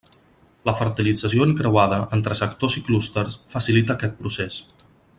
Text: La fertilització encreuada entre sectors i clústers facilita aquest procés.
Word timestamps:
La 0.69 0.73
fertilització 0.77 1.45
encreuada 1.49 1.99
entre 2.19 2.39
sectors 2.41 2.79
i 2.81 2.83
clústers 2.89 3.39
facilita 3.55 3.99
aquest 3.99 4.21
procés. 4.25 4.63